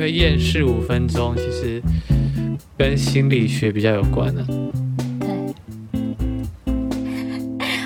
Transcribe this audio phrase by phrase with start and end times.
[0.00, 1.82] 因为厌世五分钟其实
[2.78, 4.42] 跟心理学比较有关的。
[5.18, 5.28] 对，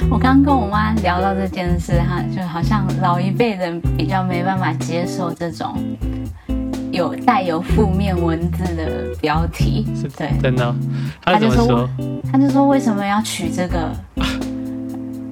[0.09, 5.77] 我刚跟我妈聊到这件事哈，就好像老一辈人比较没办法接受这种
[6.92, 9.84] 有带有负面文字的标题，
[10.16, 10.73] 对，真的，
[11.24, 11.91] 他就说，
[12.30, 13.91] 他就说为什么要取这个？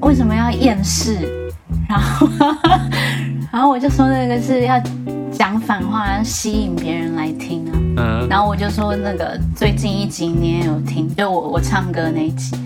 [0.01, 1.16] 为什么要厌世？
[1.88, 2.28] 然后，
[3.52, 4.83] 然后我就说那个是要
[5.42, 7.73] 讲反话，吸引别人来听啊。
[7.96, 8.28] 嗯。
[8.28, 12.56] 然后我就说那个最近一集你也有听，就我我唱歌那一集，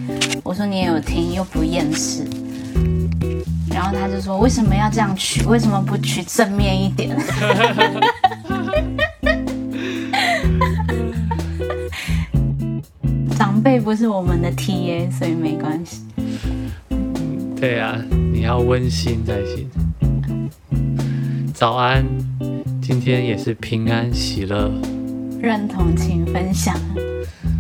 [0.45, 2.23] 我说你也有听，又不厌世。
[3.71, 5.43] 然后他就说为什么要这样取？
[5.47, 7.17] 为什么不取正面一点？
[13.39, 16.03] 长辈不是我们的 TA，所以没关系。
[17.59, 17.97] 对啊，
[18.35, 19.67] 你要温馨才行。
[21.55, 22.05] 早安，
[22.89, 24.71] 今天也是平安喜乐。
[25.41, 26.73] 认同，请分享。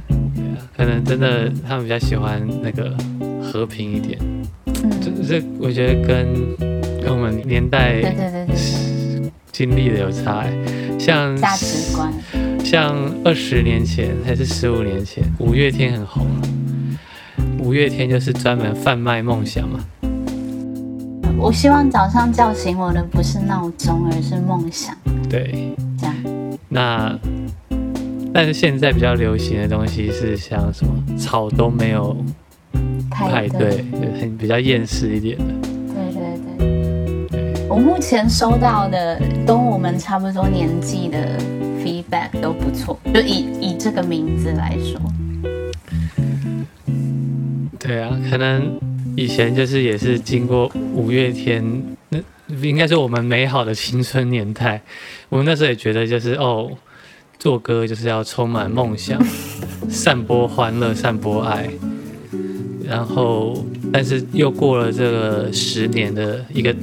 [0.06, 2.96] 对啊，可能真的他们比较喜欢那个
[3.42, 4.16] 和平一点。
[4.66, 6.56] 嗯，这这我觉得跟
[7.02, 10.46] 跟我们年代对对对对经历的有差。
[10.96, 12.12] 像价值观，
[12.64, 16.24] 像二十年前还是十五年前，五月天很红。
[17.58, 19.84] 五月天就是专门贩卖梦想嘛。
[21.38, 24.96] 我希望早上叫醒我的不是闹钟，而是梦想。
[25.28, 26.14] 对，这样。
[26.68, 27.16] 那，
[28.32, 32.16] 但是现在比较流行的东西是像什么草都没有
[33.10, 33.84] 派对，
[34.20, 35.44] 很比较厌世一点的。
[35.94, 37.66] 对对对。
[37.68, 41.38] 我目前收到的跟我们差不多年纪的
[41.84, 45.00] feedback 都不错，就以以这个名字来说。
[47.78, 48.80] 对啊，可能
[49.14, 51.62] 以前就是也是经过五月天，
[52.08, 52.18] 那
[52.62, 54.82] 应该是我们美好的青春年代。
[55.28, 56.70] 我们那时候也觉得就是哦，
[57.38, 59.22] 做歌就是要充满梦想，
[59.88, 61.68] 散播欢乐，散播爱。
[62.86, 66.74] 然后，但是又过了这个十年的一个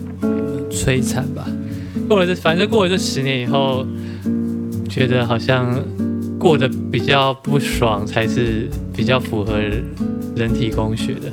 [0.69, 1.47] 摧残吧。
[2.07, 3.85] 过了这，反正过了这十年以后，
[4.89, 5.81] 觉得好像
[6.37, 9.59] 过得比较不爽，才是比较符合。
[10.35, 11.31] 人体工学的，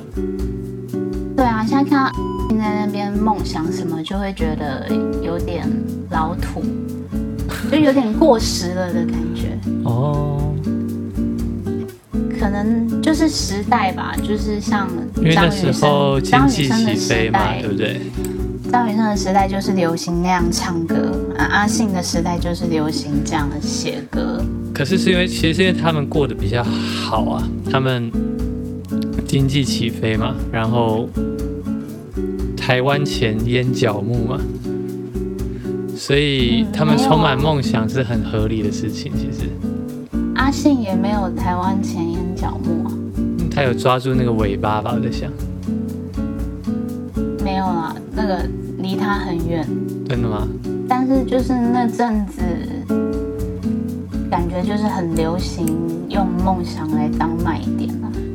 [1.64, 2.18] 现在看到
[2.50, 4.86] 在那边梦想什么，就会觉得
[5.22, 5.66] 有点
[6.10, 6.62] 老土，
[7.70, 9.58] 就有点过时了的感觉。
[9.84, 10.54] 哦，
[12.38, 14.88] 可能就是时代吧，就是像
[15.32, 18.00] 张雨生、张雨生的时代，对不对？
[18.70, 24.44] 张雨生的时代就是流行那样唱歌，啊，阿信的时代就是流行这样的写歌。
[24.74, 28.10] 可是是因为，其实因为他们过得比较好啊，他们。
[29.26, 31.08] 经济起飞嘛，然后
[32.70, 34.38] 台湾前烟角木嘛，
[35.96, 39.10] 所以他们充满梦想是很合理的事情。
[39.16, 39.50] 其实
[40.36, 42.92] 阿信也没有台湾前烟角木啊，
[43.50, 44.94] 他有抓住那个尾巴吧？
[44.94, 45.28] 我在想，
[47.42, 48.48] 没有啦，那个
[48.78, 49.66] 离他很远。
[50.08, 50.46] 真的吗？
[50.88, 52.40] 但是就是那阵子，
[54.30, 55.66] 感觉就是很流行
[56.08, 57.90] 用梦想来当卖点。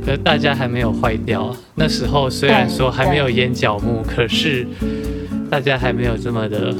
[0.05, 1.57] 可是大家还没有坏掉啊！
[1.73, 4.67] 那时候虽然说还没有眼角木，可是
[5.49, 6.71] 大家还没有这么的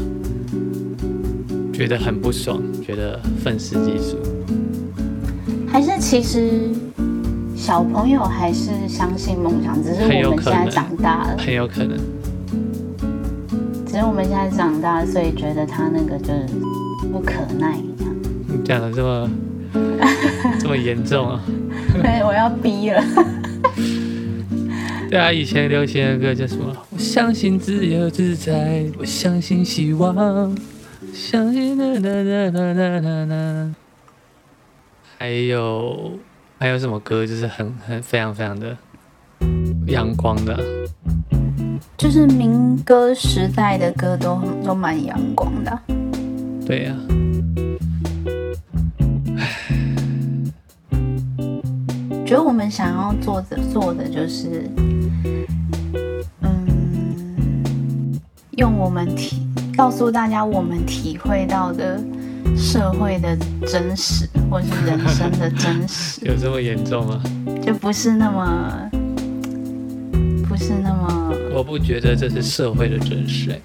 [1.73, 4.17] 觉得很不爽，觉得愤世嫉俗。
[5.67, 6.69] 还是其实
[7.55, 11.97] 小朋友还是相信梦想，只是我们现在长大了，很有可能。
[13.87, 16.45] 只是我们现在长大，所以觉得他那个就是
[17.11, 17.75] 不可耐。
[18.47, 19.27] 你讲的这么
[20.59, 21.39] 这么严重啊！
[22.01, 23.03] 对，我要逼了。
[25.09, 26.75] 对啊，以前流行的歌叫什么？
[26.89, 30.57] 我相信自由自在，我相信希望，
[31.13, 33.75] 相信啦啦啦啦啦啦啦。
[35.17, 36.11] 还有
[36.59, 37.25] 还有什么歌？
[37.25, 38.75] 就是很很非常非常的
[39.87, 40.59] 阳光的。
[41.97, 45.79] 就是民歌时代的歌都都蛮阳光的。
[46.65, 46.93] 对呀。
[52.25, 54.67] 觉得我们想要做的做的就是，
[56.41, 58.19] 嗯，
[58.57, 62.03] 用我们体告诉大家我们体会到的
[62.57, 63.37] 社会的
[63.67, 66.25] 真实，或是人生的真实。
[66.25, 67.21] 有这么严重吗？
[67.61, 68.89] 就不是那么，
[70.49, 71.31] 不是那么。
[71.53, 73.61] 我不觉得这是社会的真实，哎。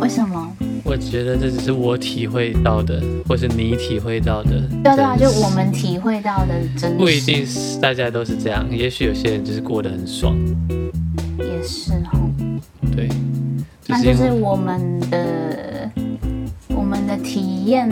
[0.00, 0.52] 为什么？
[0.90, 4.50] 我觉得这只是我体会到的，或是你体会到的。
[4.82, 6.96] 对对啊，就我们体会到的真。
[6.96, 10.34] 不一定是大家都是这样，也许有些人就是过得很爽。
[11.38, 12.30] 也是哦。
[12.96, 13.06] 对。
[13.86, 15.90] 那就是我们的
[16.74, 17.86] 我们们的体验，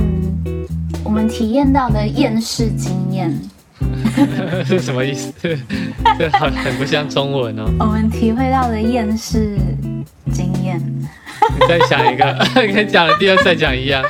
[1.05, 3.31] 我们体验到的厌世经验，
[4.65, 5.33] 是什么意思？
[6.19, 7.67] 这 好很不像中文哦。
[7.79, 9.59] 我们体会到的厌世
[10.33, 10.81] 经验。
[11.55, 12.25] 你再想一个，
[12.75, 14.03] 跟讲了第二次再讲一样。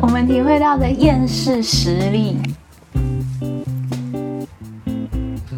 [0.00, 2.36] 我们体会到的厌世实力。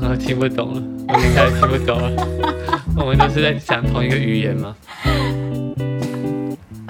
[0.09, 2.11] 我听不懂了，我已经开始听不懂了。
[2.97, 4.75] 我们都是在讲同一个语言吗？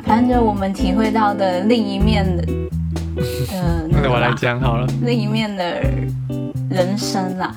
[0.05, 2.45] 反正就我们体会到的另一面的，
[3.53, 4.87] 呃， 那我来讲好了。
[5.03, 5.81] 另一面的
[6.71, 7.53] 人生啦。